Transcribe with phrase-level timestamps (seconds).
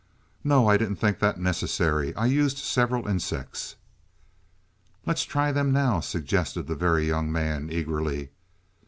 [0.43, 2.11] "No, I didn't think that necessary.
[2.15, 3.75] I used several insects."
[5.05, 8.31] "Let's try them now," suggested the Very Young Man eagerly.